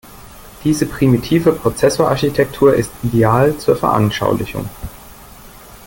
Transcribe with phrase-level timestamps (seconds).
[0.63, 4.67] Diese primitive Prozessorarchitektur ist ideal zur Veranschaulichung.